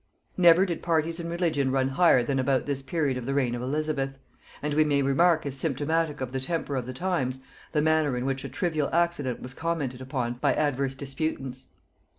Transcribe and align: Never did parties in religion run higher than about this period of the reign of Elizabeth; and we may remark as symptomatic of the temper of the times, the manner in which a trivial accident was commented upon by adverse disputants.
Never 0.35 0.65
did 0.65 0.81
parties 0.81 1.19
in 1.19 1.29
religion 1.29 1.69
run 1.69 1.89
higher 1.89 2.23
than 2.23 2.39
about 2.39 2.65
this 2.65 2.81
period 2.81 3.17
of 3.17 3.27
the 3.27 3.35
reign 3.35 3.53
of 3.53 3.61
Elizabeth; 3.61 4.17
and 4.59 4.73
we 4.73 4.83
may 4.83 5.03
remark 5.03 5.45
as 5.45 5.55
symptomatic 5.55 6.21
of 6.21 6.31
the 6.31 6.39
temper 6.39 6.75
of 6.75 6.87
the 6.87 6.91
times, 6.93 7.39
the 7.71 7.83
manner 7.83 8.17
in 8.17 8.25
which 8.25 8.43
a 8.43 8.49
trivial 8.49 8.89
accident 8.91 9.41
was 9.43 9.53
commented 9.53 10.01
upon 10.01 10.39
by 10.41 10.55
adverse 10.55 10.95
disputants. 10.95 11.67